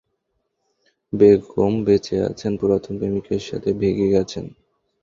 বেগম 1.13 1.73
বেঁচে 1.85 2.15
আছেন, 2.29 2.51
পুরাতন 2.57 2.93
প্রেমিকের 2.99 3.41
সাথে 3.49 3.69
ভেগে 3.73 4.07
গেছেন। 4.09 4.45